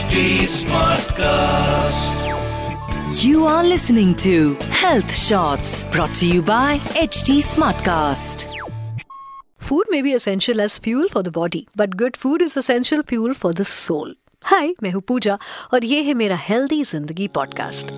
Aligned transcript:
HD 0.00 0.20
Smartcast. 0.50 2.20
You 3.22 3.44
are 3.46 3.62
listening 3.62 4.14
to 4.22 4.54
Health 4.82 5.14
Shots 5.14 5.72
brought 5.94 6.14
to 6.20 6.28
you 6.28 6.42
by 6.42 6.78
HD 7.00 7.34
Smartcast. 7.48 8.44
Food 9.58 9.90
may 9.90 10.00
be 10.00 10.14
essential 10.14 10.62
as 10.62 10.78
fuel 10.78 11.08
for 11.08 11.22
the 11.22 11.30
body, 11.30 11.66
but 11.76 11.96
good 11.98 12.16
food 12.16 12.40
is 12.40 12.56
essential 12.56 13.02
fuel 13.02 13.34
for 13.34 13.52
the 13.52 13.66
soul. 13.72 14.14
हाय 14.44 14.72
मैं 14.82 14.90
हूँ 14.92 15.02
पूजा 15.08 15.38
और 15.74 15.84
ये 15.84 16.02
है 16.02 16.14
मेरा 16.14 16.36
healthy 16.46 16.82
Zindagi 16.84 17.28
podcast 17.34 17.92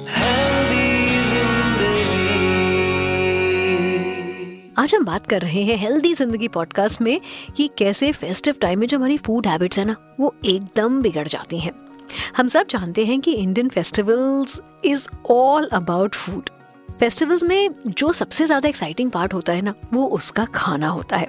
आज 4.78 4.94
हम 4.94 5.04
बात 5.04 5.26
कर 5.30 5.42
रहे 5.42 5.62
हैं 5.62 5.76
हेल्दी 5.78 6.12
ज़िंदगी 6.14 6.48
पॉडकास्ट 6.48 7.00
में 7.00 7.20
कि 7.56 7.68
कैसे 7.78 8.10
फेस्टिव 8.12 8.54
टाइम 8.60 8.80
में 8.80 8.86
जो 8.86 8.98
हमारी 8.98 9.18
फ़ूड 9.26 9.46
हैबिट्स 9.46 9.78
है 9.78 9.84
ना 9.84 9.96
वो 10.20 10.34
एकदम 10.44 11.00
बिगड़ 11.02 11.26
जाती 11.29 11.58
हैं 11.58 11.72
हम 12.36 12.48
सब 12.48 12.66
जानते 12.66 13.04
हैं 13.04 13.21
कि 13.21 13.32
Indian 13.32 13.68
festivals 13.68 14.61
is 14.84 15.08
all 15.30 15.68
about 15.72 16.14
food 16.14 16.50
festivals 17.00 17.44
में 17.44 17.71
जो 17.86 18.12
सबसे 18.12 18.46
ज़्यादा 18.46 18.68
एक्साइटिंग 18.68 19.11
पार्ट 19.11 19.35
होता 19.35 19.52
है 19.52 19.62
ना, 19.62 19.75
वो 19.93 20.07
उसका 20.07 20.44
खाना 20.44 20.88
होता 20.88 21.16
है। 21.16 21.29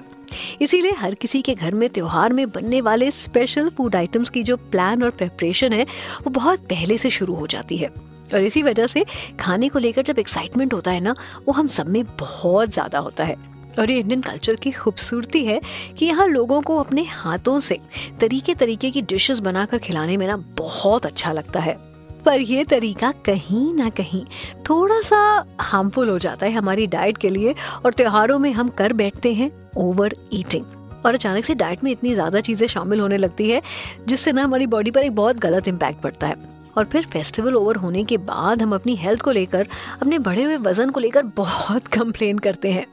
इसीलिए 0.60 0.92
हर 0.92 1.14
किसी 1.14 1.42
के 1.42 1.54
घर 1.54 1.74
में 1.74 1.88
त्यौहार 1.90 2.32
में 2.32 2.50
बनने 2.50 2.80
वाले 2.80 3.10
स्पेशल 3.10 3.68
फ़ूड 3.68 3.96
आइटम्स 3.96 4.28
की 4.28 4.42
जो 4.42 4.56
प्लान 4.56 5.02
और 5.02 5.10
प्रेपरेशन 5.10 5.72
है, 5.72 5.84
वो 6.24 6.30
बहुत 6.30 6.60
पहले 6.60 6.98
से 6.98 7.10
शुरू 7.10 7.34
हो 7.34 7.46
जाती 7.46 7.76
है। 7.76 7.88
और 8.34 8.44
इसी 8.44 8.62
वजह 8.62 8.86
से 8.86 9.04
खाने 9.40 9.68
को 9.68 9.78
लेकर 9.78 10.02
जब 10.02 10.18
एक्साइटमेंट 10.18 10.74
होता 10.74 10.90
है 10.90 11.00
ना, 11.00 11.14
वो 11.46 11.52
हम 11.52 11.68
सब 11.68 11.88
में 11.88 12.04
बहुत 12.04 12.72
ज़्यादा 12.72 12.98
होता 12.98 13.24
है। 13.24 13.53
और 13.78 13.90
ये 13.90 13.98
इंडियन 13.98 14.20
कल्चर 14.20 14.56
की 14.56 14.70
खूबसूरती 14.70 15.44
है 15.44 15.60
कि 15.98 16.06
यहाँ 16.06 16.26
लोगों 16.28 16.60
को 16.62 16.76
अपने 16.78 17.04
हाथों 17.04 17.58
से 17.60 17.78
तरीके 18.20 18.54
तरीके 18.54 18.90
की 18.90 19.02
डिशेस 19.02 19.40
बनाकर 19.40 19.78
खिलाने 19.78 20.16
में 20.16 20.26
ना 20.26 20.36
बहुत 20.58 21.06
अच्छा 21.06 21.32
लगता 21.32 21.60
है। 21.60 21.76
पर 22.24 22.40
यह 22.40 22.64
तरीका 22.64 23.10
कहीं 23.26 23.72
ना 23.74 23.88
कहीं 23.90 24.24
थोड़ा 24.70 25.00
सा 25.00 25.18
हार्मफुल 25.60 26.08
हो 26.08 26.18
जाता 26.18 26.46
है 26.46 26.52
हमारी 26.52 26.86
डाइट 26.86 27.16
के 27.16 27.30
लिए 27.30 27.54
और 27.84 27.92
त्योहारों 27.92 28.38
में 28.38 28.52
हम 28.52 28.68
कर 28.68 28.92
बैठते 28.92 29.32
हैं 29.34 29.50
ओवर 29.76 30.14
ईटिंग 30.32 30.64
और 31.06 31.14
अचानक 31.14 31.44
से 31.44 31.54
डाइट 31.54 31.84
में 31.84 31.90
इतनी 31.92 32.14
ज़्यादा 32.14 32.40
चीज़ें 32.40 32.66
शामिल 32.68 33.00
होने 33.00 33.16
लगती 33.16 33.50
है, 33.50 33.60
जिससे 34.08 34.32
ना 34.32 34.44
हमारी 34.44 34.66
बॉडी 34.66 34.90
पर 34.90 35.00
एक 35.00 35.14
बहुत 35.14 35.36
गलत 35.36 35.68
इम्पैक्ट 35.68 36.00
पड़ता 36.00 36.26
है। 36.26 36.36
और 36.76 36.84
फिर 36.84 37.02
फेस्टिवल 37.02 37.54
ओवर 37.54 37.76
होने 37.76 38.04
के 38.04 38.16
बाद 38.18 38.62
हम 38.62 38.74
अपनी 38.74 38.94
हेल्थ 38.96 39.20
को 39.20 39.30
लेकर, 39.30 39.66
अपने 40.02 40.18
बढ़े 40.18 40.42
हुए 40.42 40.56
वज़न 40.56 40.90
को 40.90 41.00
लेकर 41.00 41.22
बहुत 41.22 41.86
कंप्लेन 41.92 42.38
करते 42.38 42.72
हैं। 42.72 42.86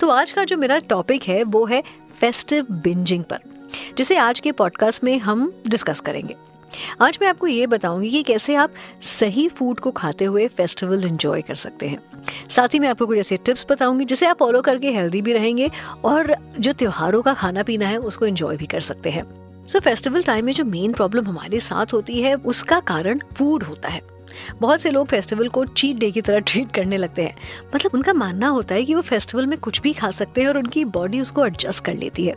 तो 0.00 0.08
आज 0.08 0.32
का 0.32 0.44
जो 0.44 0.56
मेरा 0.56 0.78
टॉपिक 0.78 1.22
है, 1.22 1.42
वो 1.42 1.64
है 1.66 1.82
फेस्टिव 2.20 2.66
बिंजिंग 2.70 3.24
पर, 3.24 3.38
जिसे 3.98 4.16
आज 4.16 4.40
के 4.40 4.52
पॉडकास्ट 4.52 5.04
में 5.04 5.18
हम 5.18 5.52
डिस्कस 5.68 6.00
करेंगे। 6.00 6.36
आज 7.00 7.18
मैं 7.20 7.28
आपको 7.28 7.46
ये 7.46 7.66
बताऊँगी 7.66 8.10
कि 8.10 8.22
कैसे 8.22 8.54
आप 8.54 8.70
सही 9.02 9.48
फ़ूड 9.48 9.80
को 9.80 9.90
खाते 9.90 10.24
हुए 10.24 10.48
फेस्टिवल 10.48 11.04
एंजॉय 11.04 11.42
कर 11.42 11.54
सकते 11.54 11.88
हैं। 11.88 11.98
साथ 12.50 12.74
ही 12.74 12.78
मैं 12.78 12.88
आपको 12.88 13.06
कुछ 13.06 13.18
ऐसे 13.18 13.36
टिप्स 13.36 13.66
बताऊँगी, 13.70 14.04
जिसे 14.04 14.26
आप 14.26 14.38
फॉलो 14.38 14.62
करके 14.62 14.90
हेल्दी 14.92 15.22
भी 15.22 15.32
रहेंगे 15.32 15.70
और 16.04 16.36
जो 16.60 16.72
त्योहारों 16.72 17.22
का 17.22 17.34
खाना 17.34 17.62
पीना 17.62 17.86
है, 17.86 17.96
उसको 17.96 18.26
एंजॉय 18.26 18.56
भी 18.56 18.66
कर 18.66 18.80
सकते 18.80 19.10
हैं। 19.10 19.24
सो 19.66 19.80
फेस्टिवल 19.80 20.22
टाइम 20.22 20.44
में 20.44 20.52
जो 20.52 20.64
मेन 20.64 20.92
प्रॉब्लम 20.92 21.26
हमारे 21.26 21.60
साथ 21.60 21.92
होती 21.92 22.20
है, 22.22 22.34
उसका 22.34 22.80
कारण 22.80 23.20
फ़ूड 23.34 23.62
होता 23.62 23.88
है। 23.88 24.15
बहुत 24.60 24.80
से 24.80 24.90
लोग 24.90 25.06
फेस्टिवल 25.08 25.48
को 25.48 25.64
चीट 25.64 25.96
डे 25.96 26.10
की 26.10 26.20
तरह 26.20 26.40
ट्रीट 26.40 26.72
करने 26.72 26.96
लगते 26.96 27.22
हैं। 27.22 27.36
मतलब 27.74 27.94
उनका 27.94 28.12
मानना 28.12 28.48
होता 28.48 28.74
है 28.74 28.84
कि 28.84 28.94
वो 28.94 29.02
फेस्टिवल 29.02 29.46
में 29.46 29.58
कुछ 29.58 29.80
भी 29.80 29.92
खा 29.92 30.10
सकते 30.10 30.40
हैं 30.40 30.48
और 30.48 30.58
उनकी 30.58 30.84
बॉडी 30.96 31.20
उसको 31.20 31.46
एडजस्ट 31.46 31.84
कर 31.84 31.94
लेती 31.94 32.26
है। 32.26 32.34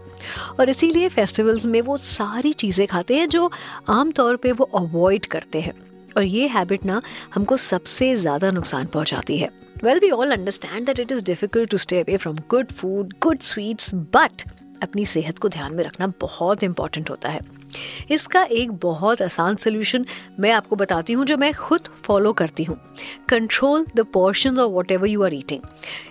और 0.60 0.70
इसीलिए 0.70 1.10
फेस्टिवल्स 1.10 1.66
में 1.66 1.82
वो 1.82 1.98
सारी 1.98 2.54
चीज़ें 2.54 2.86
खाते 2.88 3.18
हैं 3.18 3.28
जो 3.30 3.50
आमतौर 3.90 4.36
पर 4.36 4.54
वो 4.54 4.70
अवॉइड 4.76 5.26
करते 5.26 5.62
हैं। 5.62 5.74
और 6.18 6.24
ये 6.24 6.48
हैबिट 6.48 6.86
ना 6.86 7.02
हमको 7.36 7.58
सबसे 7.58 8.16
ज़्यादा 8.16 8.52
नुकसान 8.52 8.86
पहुंचाती 8.86 9.38
है। 9.38 9.50
Well 9.84 10.00
we 10.00 10.10
all 10.12 10.32
understand 10.32 10.86
that 10.86 11.00
it 11.00 11.12
is 11.12 11.24
difficult 11.26 11.70
to 11.72 11.78
stay 11.78 12.00
away 12.00 12.18
from 12.18 12.38
good 12.50 12.72
food 12.72 13.14
good 13.22 13.40
sweets 13.42 13.94
but 13.94 14.44
अपनी 14.84 15.06
सेहत 15.06 15.40
को 15.40 15.50
ध्यान 15.50 15.74
में 15.76 15.84
रखना 15.84 16.08
बहुत 16.22 16.64
इंपॉर्टेंट 16.64 17.10
होता 17.10 17.30
है। 17.30 17.40
इसका 18.12 18.44
एक 18.44 18.72
बहुत 18.72 19.22
आसान 19.22 19.56
सोल्यूशन 19.56 20.06
मैं 20.40 20.52
आपको 20.52 20.76
बताती 20.76 21.14
हूँ 21.14 21.26
जो 21.26 21.38
मैं 21.38 21.54
खुद 21.54 21.82
फॉलो 22.04 22.34
करती 22.34 22.64
हूँ. 22.64 22.78
Control 23.30 23.86
the 23.96 24.00
portion 24.00 24.60
of 24.60 24.72
whatever 24.92 25.08
you 25.08 25.24
are 25.24 25.34
eating 25.34 25.62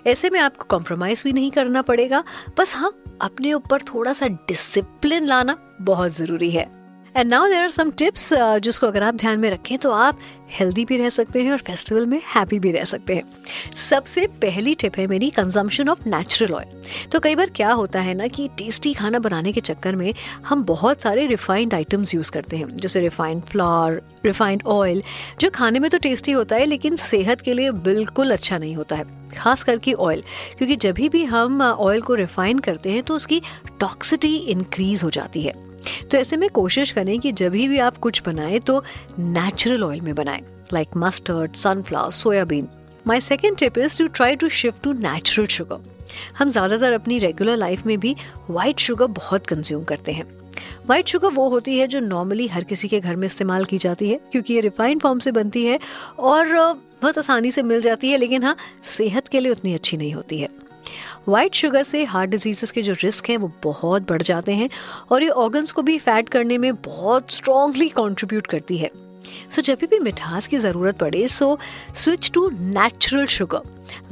ऐसे 0.07 0.31
में 0.31 0.41
आपको 0.41 0.65
कॉम्प्रोमाइज 0.65 1.23
भी 1.25 1.33
नहीं 1.33 1.51
करना 1.51 1.83
पड़ेगा. 1.83 2.25
बस 2.59 2.77
हाँ 2.77 3.03
अपने 3.23 3.53
ऊपर 3.53 3.83
थोड़ा 3.83 4.13
सा 4.13 4.27
डिसिप्लिन 4.27 5.27
लाना 5.27 5.77
बहुत 5.81 6.11
ज़रूरी 6.11 6.51
है. 6.51 6.78
And 7.19 7.31
now 7.31 7.47
there 7.49 7.63
are 7.63 7.71
some 7.71 7.91
tips 7.91 8.29
जिसको 8.63 8.87
अगर 8.87 9.03
आप 9.03 9.15
ध्यान 9.15 9.39
में 9.41 9.49
रखें 9.51 9.77
तो 9.79 9.91
आप 9.93 10.19
हेल्दी 10.51 10.85
भी 10.85 10.97
रह 10.97 11.11
सकते 11.11 11.43
हैं 11.43 11.53
और 11.53 11.59
फेस्टिवल 11.59 12.07
में 12.07 12.21
हैप्पी 12.27 12.59
भी 12.59 12.71
रह 12.73 12.85
सकते 12.85 13.15
हैं। 13.15 13.75
सबसे 13.77 14.27
पहली 14.43 14.75
टिप 14.75 14.99
है 14.99 15.07
मेरी 15.07 15.31
कंजम्पशन 15.31 15.89
ऑफ़ 15.89 16.09
नेचुरल 16.09 16.55
ऑयल 16.55 17.09
तो 17.13 17.21
कई 17.21 17.35
बार 17.35 17.51
क्या 17.51 17.73
होता 17.73 18.01
है 18.01 18.15
ना 18.15 18.27
कि 18.29 18.49
टेस्टी 18.59 18.95
खाना 18.95 19.19
बनाने 19.19 19.53
के 19.53 19.61
चक्कर 19.61 19.97
में 19.97 20.13
हम 20.47 20.65
बहुत 20.65 21.03
सारे 21.03 21.27
रिफाइंड 21.27 21.75
आइटम्स 21.75 22.15
यूज़ 22.15 22.31
करते 22.33 22.57
हैं। 22.57 22.77
जैसे 22.77 23.01
रिफाइंड 23.01 23.43
फ्लावर 23.43 24.01
रिफाइंड 24.25 24.63
ऑयल 24.67 25.03
जो 25.41 25.51
खाने 25.51 25.79
में 25.79 25.91
तो 25.91 25.99
टेस्टी 25.99 26.33
होता 26.33 26.57
है, 26.57 26.67
लेकिन 26.67 26.97
सेहत 26.97 27.41
के 27.41 27.55
लिए 27.55 27.71
बिल्कुल 27.85 28.31
अच्छा 28.31 28.59
नहीं 28.59 28.77
होता 28.77 28.97
है। 28.97 29.05
खास 29.37 29.63
करके 29.63 29.93
ऑयल 29.93 30.23
क्योंकि 30.59 30.77
जब 30.77 31.09
भी 31.11 31.25
हम 31.27 31.63
ऑयल 31.63 32.03
को 32.03 32.15
रिफाइन 32.17 32.59
करते 32.59 32.91
हैं 32.91 33.03
तो 33.03 33.15
उसकी 33.15 33.43
टॉक्सिटी 33.81 34.37
इंक्रीज 34.37 35.03
हो 35.03 35.11
जाती 35.11 35.43
है। 35.43 35.68
तो 36.11 36.19
ऐसे 36.19 36.37
में 36.37 36.49
कोशिश 36.51 36.93
करें 36.93 37.19
कि 37.21 37.33
जब 37.33 37.53
भी 37.53 37.79
आप 37.79 37.97
कुछ 37.99 38.23
बनाएँ 38.27 38.59
तो 38.61 38.83
नेचुरल 39.19 39.85
ऑयल 39.85 40.01
में 40.01 40.15
बनाएँ 40.15 40.43
like 40.73 40.97
mustard 40.97 41.55
sunflower 41.57 42.11
soybean 42.13 42.69
my 43.07 43.21
second 43.21 43.57
tip 43.59 43.79
is 43.79 43.99
to 43.99 44.07
try 44.09 44.37
to 44.37 44.49
shift 44.49 44.83
to 44.85 44.93
natural 44.93 45.47
sugar 45.49 45.97
हम 46.39 46.49
ज़्यादातर 46.49 46.93
अपनी 46.93 47.19
रेगुलर 47.19 47.57
लाइफ 47.57 47.87
में 47.87 47.99
भी 48.01 48.15
वाइट 48.51 48.79
शुगर 48.79 49.07
बहुत 49.07 49.47
कंज्यूम 49.47 49.83
करते 49.85 50.13
हैं। 50.13 50.25
वाइट 50.89 51.09
शुगर 51.09 51.33
वो 51.33 51.49
होती 51.49 51.79
है 51.79 51.87
जो 51.87 52.01
नॉर्मली 52.01 52.47
हर 52.49 52.65
किसी 52.65 52.89
के 52.89 53.01
घर 53.01 53.17
में 53.17 53.27
इस्तेमाल 53.27 53.65
की 53.65 53.79
जाती 53.79 54.09
है, 54.11 54.21
क्योंकि 54.33 54.55
ये 54.55 54.61
रिफाइंड 54.61 55.01
फॉर्म 55.03 55.19
से 55.19 55.33
बनती 55.33 55.65
है 55.65 55.79
और 56.19 56.47
बहुत 57.03 57.19
आसानी 57.19 57.51
से 57.51 57.63
मिल 57.63 57.81
जाती 57.81 58.11
है, 58.11 58.17
लेकिन 58.19 58.45
हाँ 58.45 58.57
सेहत 58.85 59.29
के 59.29 59.41
लिए 59.41 59.53
उतनी 59.53 59.75
अच्छी 59.75 59.97
नहीं 59.97 60.13
होती 60.13 60.39
है। 60.39 60.49
वाइट 61.29 61.55
शुगर 61.55 61.83
से 61.83 62.05
हार्ट 62.05 62.31
डिजीजेस 62.31 62.71
के 62.71 62.83
जो 62.83 62.93
रिस्क 62.93 63.29
हैं 63.31 63.37
वो 63.37 63.53
बहुत 63.63 64.09
बढ़ 64.09 64.23
जाते 64.23 64.53
हैं 64.53 64.71
और 65.11 65.23
ये 65.23 65.29
ऑर्गन्स 65.29 65.73
को 65.73 65.83
भी 65.83 65.99
फैट 65.99 66.29
करने 66.29 66.59
में 66.59 66.75
बहुत 66.77 67.31
स्ट्रॉन्गली 67.31 67.89
कॉन्ट्रीब्यूट 67.89 68.47
करती 68.47 68.79
है। 68.79 68.91
सो 69.51 69.63
so, 69.63 69.67
जब 69.67 69.79
भी 69.91 69.99
मिठास 69.99 70.47
की 70.47 70.59
ज़रूरत 70.59 70.99
पड़े 70.99 71.29
so 71.29 71.59
switch 71.95 72.31
to 72.31 72.49
natural 72.51 73.27
sugar 73.27 73.61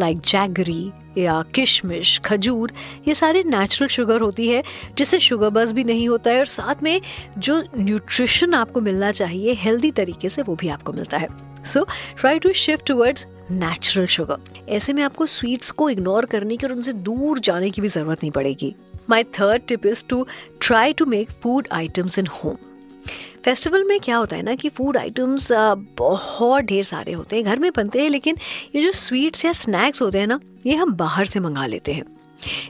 like 0.01 0.19
jaggery 0.19 0.93
या 1.19 1.43
किशमिश 1.55 2.19
खजूर 2.25 2.73
ये 3.09 3.15
सारे 3.15 3.43
नेचुरल 3.43 3.89
शुगर 3.89 4.21
होती 4.21 4.49
है 4.49 4.63
जिससे 4.97 5.21
शुगर 5.21 5.51
बस 5.51 5.73
भी 5.73 5.85
नहीं 5.85 6.09
होता 6.09 6.31
है 6.31 6.39
और 6.39 6.47
साथ 6.47 6.83
में 6.83 7.01
जो 7.39 7.63
न्यूट्रिशन 7.79 8.55
आपको 8.55 8.81
मिलना 8.81 9.13
चाहिए 9.13 9.53
हेल्दी 9.53 9.91
तरीके 9.91 10.29
से 10.29 10.43
वो 10.43 10.55
भी 10.55 10.69
आपको 10.69 10.93
मिलता 10.93 11.19
है। 11.19 11.29
So 11.65 11.87
try 12.19 12.39
to 12.39 12.53
shift 12.53 12.87
towards 12.87 13.27
natural 13.51 14.07
sugar 14.07 14.65
ऐसे 14.69 14.93
में 14.93 15.03
आपको 15.03 15.27
स्वीट्स 15.27 15.71
को 15.71 15.89
इग्नोर 15.91 16.25
करने 16.25 16.57
की 16.57 16.67
और 16.67 16.73
उनसे 16.73 16.93
दूर 16.93 17.39
जाने 17.39 17.71
की 17.71 17.83
भी 17.83 17.89
ज़रूरत 17.89 18.23
नहीं 18.23 18.31
पड़ेगी। 18.31 18.75
My 19.11 19.25
third 19.35 19.63
tip 19.69 19.87
is 19.87 20.05
to 20.09 20.27
try 20.61 20.93
to 20.93 21.07
make 21.07 21.31
food 21.43 21.69
items 21.73 22.19
in 22.19 22.27
home 22.27 22.57
festival 23.45 23.85
में 23.85 23.99
क्या 24.01 24.17
होता 24.17 24.37
है 24.37 24.43
ना 24.43 24.55
कि 24.55 24.69
फ़ूड 24.69 24.97
आइटम्स 24.97 25.49
बहुत 25.99 26.65
ढेर 26.65 26.85
सारे 26.85 27.13
होते 27.13 27.37
हैं, 27.37 27.45
घर 27.45 27.59
में 27.59 27.71
बनते 27.77 28.03
हैं, 28.03 28.11
लेकिन 28.11 28.37
ये 28.75 28.83
जो 28.83 28.93
स्वीट्स 28.93 29.45
या 29.45 29.53
स्नैक्स 29.53 30.03
होते 30.03 30.19
हैं 30.19 30.27
ना, 30.27 30.41
ये 30.67 30.75
हम 30.75 30.93
बाहर 30.95 31.27
से 31.27 31.41
मंगा 31.41 31.67
लेते 31.67 31.93
हैं। 31.93 32.05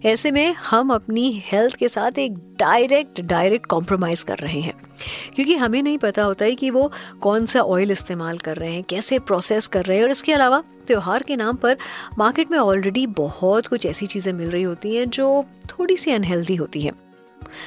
ऐसे 0.04 0.30
में 0.30 0.54
हम 0.54 0.90
अपनी 0.94 1.42
हेल्थ 1.46 1.76
के 1.76 1.88
साथ 1.88 2.18
एक 2.18 2.34
डायरेक्ट 2.58 3.20
डायरेक्ट 3.20 3.66
कॉम्प्रोमाइज़ 3.66 4.24
कर 4.24 4.38
रहे 4.38 4.60
हैं। 4.60 4.74
क्योंकि 5.34 5.54
हमें 5.56 5.82
नहीं 5.82 5.98
पता 5.98 6.22
होता 6.22 6.44
है 6.44 6.54
कि 6.54 6.70
वो 6.70 6.90
कौन 7.20 7.46
सा 7.46 7.60
ऑयल 7.60 7.90
इस्तेमाल 7.90 8.38
कर 8.38 8.56
रहे 8.56 8.72
हैं, 8.72 8.82
कैसे 8.82 9.18
प्रोसेस 9.18 9.66
कर 9.66 9.84
रहे 9.84 9.96
हैं। 9.96 10.04
और 10.04 10.10
इसके 10.10 10.32
अलावा 10.32 10.62
त्यौहार 10.86 11.22
के 11.22 11.36
नाम 11.36 11.56
पर 11.56 11.76
मार्केट 12.18 12.50
में 12.50 12.58
ऑलरेडी 12.58 13.06
बहुत 13.06 13.66
कुछ 13.66 13.86
ऐसी 13.86 14.06
चीज़ें 14.06 14.32
मिल 14.32 14.50
रही 14.50 14.62
होती 14.62 14.96
हैं 14.96 15.08
जो 15.10 15.44
थोड़ी 15.70 15.96
सी 15.96 16.10
अनहेल्दी 16.10 16.56
होती 16.56 16.82
हैं। 16.82 16.92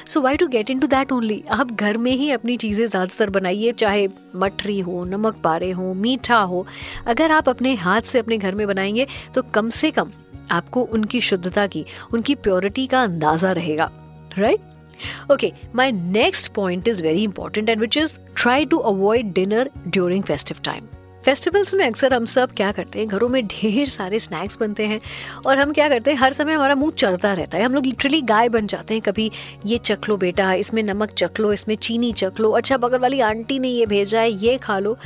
So 0.06 0.20
why 0.20 0.36
to 0.36 0.46
get 0.46 0.70
into 0.80 0.86
that 0.86 1.12
only 1.12 1.42
आप 1.50 1.70
घर 1.72 1.96
में 1.96 2.10
ही 2.12 2.30
अपनी 2.30 2.56
चीज़ें 2.56 2.86
ज़्यादातर 2.86 3.30
बनाइए, 3.30 3.72
चाहे 3.72 4.08
मठरी 4.36 4.78
हो, 4.80 5.04
नमक 5.04 5.36
पारे 5.36 5.70
हो, 5.70 5.92
मीठा 5.94 6.38
हो। 6.38 6.66
अगर 7.06 7.32
आप 7.32 7.48
अपने 7.48 7.74
हाथ 7.74 8.00
से 8.02 8.18
अपने 8.18 8.38
घर 8.38 8.54
में 8.54 8.66
बनाएँगे 8.66 9.06
तो 9.34 9.42
कम 9.54 9.70
से 9.70 9.90
कम 9.90 10.10
आपको 10.50 10.82
उनकी 10.82 11.20
शुद्धता 11.20 11.66
की, 11.66 11.84
उनकी 12.12 12.34
प्योरिटी 12.34 12.86
का 12.86 13.02
अंदाज़ा 13.02 13.52
रहेगा 13.52 13.90
right 14.38 15.30
okay 15.32 15.52
my 15.74 15.92
next 15.92 16.52
point 16.52 16.88
is 16.88 17.02
very 17.02 17.22
important 17.22 17.68
and 17.68 17.80
which 17.80 17.96
is 17.96 18.18
try 18.36 18.64
to 18.64 18.78
avoid 18.78 19.32
dinner 19.32 19.70
during 19.88 20.24
festive 20.24 20.56
time 20.64 20.86
festivals 21.24 21.74
में 21.74 21.84
अक्सर 21.86 22.14
हम 22.14 22.24
सब 22.24 22.52
क्या 22.52 22.70
करते 22.72 22.98
हैं? 22.98 23.08
घरों 23.08 23.28
में 23.28 23.46
ढेर 23.46 23.88
सारे 23.88 24.18
स्नैक्स 24.18 24.58
बनते 24.60 24.86
हैं 24.86 25.00
और 25.46 25.58
हम 25.58 25.72
क्या 25.72 25.88
करते 25.88 26.10
हैं? 26.10 26.18
हर 26.18 26.32
समय 26.32 26.54
हमारा 26.54 26.74
मुँह 26.74 26.92
चढ़ता 26.92 27.32
रहता 27.32 27.58
है। 27.58 27.64
हम 27.64 27.74
लोग 27.74 27.86
लिटरली 27.86 28.20
गाय 28.22 28.48
बन 28.48 28.66
जाते 28.66 28.94
हैं। 28.94 29.02
कभी 29.02 29.30
ये 29.66 29.78
चख 29.78 30.08
लो 30.08 30.16
बेटा, 30.16 30.52
इसमें 30.52 30.82
नमक 30.82 31.10
चख 31.10 31.40
लो, 31.40 31.52
इसमें 31.52 31.74
चीनी 31.74 32.12
चख 32.12 32.40
लो 32.40 32.50
अच्छा 32.50 32.76
बगल 32.76 32.98
वाली 32.98 33.20
आंटी 33.20 33.58
ने 33.58 33.68
ये 33.68 33.86
भेजा 33.86 34.20
है, 34.20 34.30
ये 34.30 34.56
खा 34.58 34.78
लो। 34.78 34.96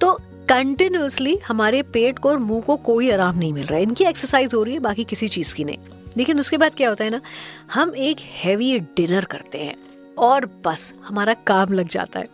तो 0.00 0.18
कंटिन्यूसली 0.48 1.36
हमारे 1.46 1.82
पेट 1.82 2.18
को 2.18 2.30
और 2.30 2.38
मुँह 2.38 2.62
को 2.62 2.76
कोई 2.76 3.10
आराम 3.10 3.38
नहीं 3.38 3.52
मिल 3.52 3.66
रहा 3.66 3.76
है। 3.76 3.82
इनकी 3.82 4.04
एक्सरसाइज 4.04 4.54
हो 4.54 4.62
रही 4.62 4.74
है, 4.74 4.80
बाकी 4.80 5.04
किसी 5.04 5.28
चीज़ 5.28 5.54
की 5.54 5.64
नहीं। 5.64 5.78
लेकिन 6.16 6.40
उसके 6.40 6.56
बाद 6.56 6.74
क्या 6.74 6.88
होता 6.88 7.04
है 7.04 7.10
ना, 7.10 7.20
हम 7.74 7.94
एक 7.96 8.20
हैवी 8.20 8.78
डिनर 8.78 9.24
करते 9.24 9.58
हैं 9.58 9.76
और 10.18 10.46
बस 10.64 10.94
हमारा 11.04 11.34
काम 11.46 11.72
लग 11.72 11.88
जाता 11.88 12.20
है। 12.20 12.26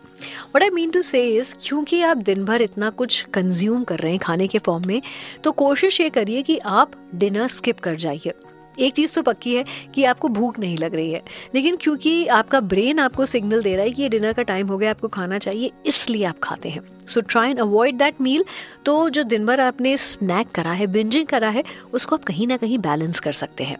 वट 0.55 0.63
आई 0.63 0.69
मीन 0.69 0.91
टू 0.91 1.01
से 1.01 1.41
क्योंकि 1.61 2.01
आप 2.01 2.17
दिन 2.17 2.45
भर 2.45 2.61
इतना 2.61 2.89
कुछ 2.89 3.25
कंज्यूम 3.33 3.83
कर 3.83 3.99
रहे 3.99 4.11
हैं 4.11 4.19
खाने 4.19 4.47
के 4.47 4.59
फॉर्म 4.59 4.87
में 4.87 5.01
तो 5.43 5.51
कोशिश 5.51 6.01
ये 6.01 6.09
करिए 6.09 6.41
कि 6.41 6.57
आप 6.57 6.91
डिनर 7.15 7.47
स्किप 7.47 7.79
कर 7.79 7.95
जाइए। 7.95 8.33
एक 8.81 8.93
चीज़ 8.93 9.13
तो 9.13 9.21
पक्की 9.21 9.55
है 9.55 9.63
कि 9.95 10.03
आपको 10.03 10.27
भूख 10.29 10.59
नहीं 10.59 10.77
लग 10.77 10.95
रही 10.95 11.11
है। 11.11 11.21
लेकिन 11.55 11.75
क्योंकि 11.75 12.25
आपका 12.27 12.59
ब्रेन 12.61 12.99
आपको 12.99 13.25
सिग्नल 13.25 13.63
दे 13.63 13.75
रहा 13.75 13.85
है 13.85 13.91
कि 13.91 14.01
ये 14.01 14.09
डिनर 14.09 14.33
का 14.33 14.43
टाइम 14.43 14.67
हो 14.67 14.77
गया, 14.77 14.91
आपको 14.91 15.07
खाना 15.07 15.37
चाहिए, 15.37 15.71
इसलिए 15.85 16.23
आप 16.25 16.39
खाते 16.39 16.69
हैं। 16.69 16.81
So 17.07 17.21
try 17.21 17.49
and 17.49 17.59
avoid 17.59 17.97
that 17.97 18.21
meal 18.21 18.45
तो 18.85 19.09
जो 19.09 19.23
दिन 19.23 19.45
भर 19.45 19.59
आपने 19.59 19.97
स्नैक 19.97 20.51
करा 20.51 20.71
है 20.71 20.87
बिंजिंग 20.87 21.27
करा 21.27 21.49
है, 21.49 21.63
उसको 21.93 22.15
आप 22.15 22.23
कहीं 22.23 22.47
ना 22.47 22.57
कहीं 22.57 22.77
बैलेंस 22.79 23.19
कर 23.19 23.31
सकते 23.33 23.63
हैं। 23.63 23.77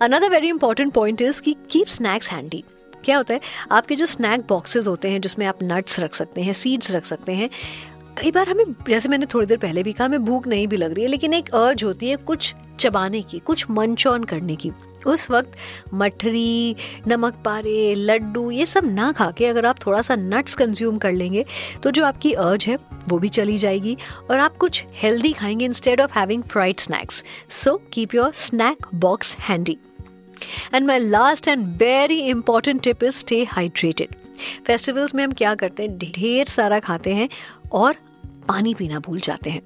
Another 0.00 0.30
very 0.30 0.48
important 0.48 0.92
point 0.92 1.22
is 1.22 1.42
कि 1.42 1.56
कीप 1.70 1.86
स्नैक्स 1.86 2.30
हैंडी 2.30 2.64
क्या 3.04 3.16
होता 3.16 3.34
है? 3.34 3.40
आपके 3.72 3.96
जो 3.96 4.06
स्नैक 4.06 4.40
बॉक्सेस 4.40 4.86
होते 4.86 5.10
हैं, 5.10 5.20
जिसमें 5.20 5.46
आप 5.46 5.58
नट्स 5.62 5.98
रख 6.00 6.14
सकते 6.14 6.42
हैं 6.42 6.52
सीड्स 6.52 6.90
रख 6.90 7.04
सकते 7.04 7.32
हैं 7.32 7.48
कई 8.18 8.30
बार 8.30 8.48
हमें, 8.48 8.64
जैसे 8.88 9.08
मैंने 9.08 9.26
थोड़ी 9.26 9.46
देर 9.46 9.58
पहले 9.58 9.82
भी 9.82 9.92
कहा, 9.92 10.04
हमें 10.04 10.24
भूख 10.24 10.46
नहीं 10.46 10.66
भी 10.68 10.76
लग 10.76 10.94
रही 10.94 11.04
है, 11.04 11.10
लेकिन 11.10 11.34
एक 11.34 11.54
अर्ज़ 11.54 11.84
होती 11.84 12.08
है 12.08 12.16
कुछ 12.16 12.54
चबाने 12.80 13.22
की, 13.22 13.38
कुछ 13.38 13.66
मंच 13.70 14.04
करने 14.06 14.56
की। 14.56 14.70
उस 15.06 15.30
वक्त 15.30 15.52
मठरी, 15.94 16.76
नमक 17.08 17.34
पारे, 17.44 17.94
लड्डू, 17.94 18.50
ये 18.50 18.66
सब 18.66 18.84
ना 18.84 19.10
खा 19.12 19.30
के 19.30 19.46
अगर 19.46 19.66
आप 19.66 19.76
थोड़ा 19.86 20.02
सा 20.02 20.16
नट्स 20.16 20.54
कंज्यूम 20.54 20.98
कर 20.98 21.12
लेंगे 21.12 21.44
तो 21.82 21.90
जो 21.90 22.04
आपकी 22.04 22.32
अर्ज़ 22.32 22.64
है, 22.66 22.76
वो 23.08 23.18
भी 23.18 23.28
चली 23.28 23.58
जाएगी 23.58 23.96
और 24.30 24.40
आप 24.40 24.56
कुछ 24.56 24.84
हेल्दी 24.94 25.32
खाएँगे 25.32 25.64
instead 25.64 26.00
of 26.00 26.18
having 26.18 26.42
fried 26.42 26.80
snacks 26.80 27.24
so 27.50 27.76
keep 27.92 28.14
your 28.14 28.32
snack 28.32 28.86
box 28.94 29.36
handy 29.40 29.78
and 30.74 30.86
my 30.86 30.98
last 30.98 31.48
and 31.48 31.66
very 31.78 32.20
important 32.20 32.82
tip 32.82 33.04
is 33.04 33.14
stay 33.14 33.44
hydrated 33.44 34.16
festivals 34.66 35.14
में 35.14 35.24
हम 35.24 35.32
क्या 35.32 35.54
करते 35.54 35.82
हैं? 35.82 35.98
ढेर 35.98 36.46
सारा 36.46 36.80
खाते 36.80 37.14
हैं 37.14 37.28
और 37.72 37.94
पानी 38.48 38.74
पीना 38.74 38.98
भूल 38.98 39.20
जाते 39.20 39.50
हैं। 39.50 39.62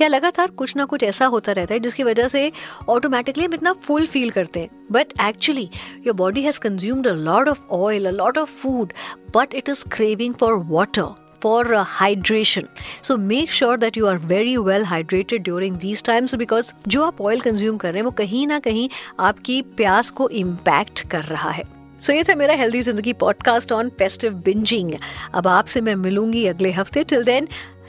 या 0.00 0.08
लगातार 0.08 0.46
कुछ 0.46 0.76
ना 0.76 0.84
कुछ 0.84 1.02
ऐसा 1.02 1.26
होता 1.26 1.52
रहता 1.52 1.74
है 1.74 1.80
जिसकी 1.80 2.02
वजह 2.02 2.28
से 2.28 2.52
ऑटोमेटिकली 2.88 3.44
हम 3.44 3.54
इतना 3.54 3.72
फुल 3.72 4.06
फील 4.06 4.30
करते 4.30 4.60
हैं। 4.60 4.68
But 4.92 5.06
actually 5.22 5.70
your 6.06 6.12
body 6.12 6.42
has 6.42 6.60
consumed 6.60 7.06
a 7.06 7.12
lot 7.12 7.48
of 7.48 7.60
oil 7.70 8.06
a 8.06 8.10
lot 8.10 8.38
of 8.38 8.50
food 8.50 8.92
but 9.36 9.54
it 9.54 9.68
is 9.68 9.84
craving 9.92 10.34
for 10.34 10.54
water 10.54 11.14
uh, 11.44 11.84
hydration. 12.02 12.64
So 13.02 13.16
make 13.18 13.48
sure 13.48 13.76
that 13.76 13.92
you 13.96 14.04
are 14.04 14.18
very 14.30 14.56
well 14.68 14.84
hydrated 14.92 15.48
during 15.48 15.78
these 15.80 16.02
times 16.02 16.34
because 16.34 16.72
जो 16.88 17.04
आप 17.04 17.20
oil 17.20 17.40
consume 17.40 17.76
कर 17.76 17.88
रहे 17.88 17.98
हैं 17.98 18.04
वो 18.04 18.10
कहीं 18.10 18.46
ना 18.46 18.58
कहीं 18.58 18.88
आपकी 19.20 19.62
प्यास 19.62 20.10
को 20.10 20.28
इम्पैक्ट 20.28 21.08
कर 21.08 21.22
रहा 21.22 21.50
है। 21.50 21.79
सो 22.00 22.12
so, 22.12 22.16
ये 22.16 22.22
था 22.24 22.34
मेरा 22.34 22.54
healthy 22.54 22.80
Zindagi 22.82 23.12
podcast 23.20 23.72
on 23.72 23.88
festive 23.98 24.34
bingeing 24.44 24.92
अब 25.34 25.46
आपसे 25.46 25.80
मैं 25.80 25.94
मिलूँगी 25.96 26.46
अगले 26.46 26.70
हफ़्ते 26.72 27.04
till 27.04 27.24
then 27.24 27.48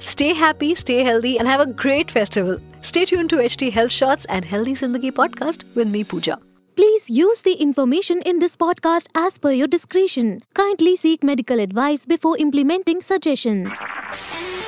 stay 0.09 0.31
happy 0.33 0.73
stay 0.75 1.03
healthy 1.03 1.33
and 1.35 1.47
have 1.47 1.61
a 1.61 1.65
great 1.81 2.11
festival 2.11 2.59
stay 2.85 3.05
tuned 3.05 3.27
to 3.27 3.39
H 3.39 3.57
T 3.59 3.69
health 3.75 3.91
shorts 3.91 4.27
and 4.29 4.45
healthy 4.45 4.73
Zindagi 4.75 5.11
podcast 5.19 5.65
with 5.77 5.87
me 5.87 6.03
Pooja 6.11 6.37
Please 6.77 7.09
use 7.09 7.41
the 7.45 7.51
information 7.63 8.21
in 8.23 8.37
this 8.39 8.53
podcast 8.55 9.09
as 9.21 9.37
per 9.37 9.51
your 9.51 9.67
discretion. 9.67 10.29
Kindly 10.53 10.93
seek 10.95 11.23
medical 11.23 11.59
advice 11.59 12.05
before 12.05 12.31
implementing 12.37 13.01
suggestions. 13.01 13.81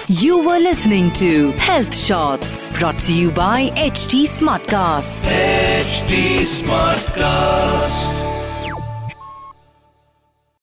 You 0.09 0.39
were 0.39 0.59
listening 0.59 1.11
to 1.11 1.51
Health 1.53 1.95
Shots 1.95 2.57
brought 2.77 2.99
to 3.07 3.13
you 3.13 3.31
by 3.31 3.69
HT 3.77 4.25
Smartcast. 4.27 5.31
HT 5.31 6.21
Smartcast. 6.57 8.22